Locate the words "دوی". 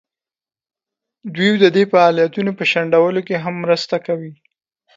1.35-1.51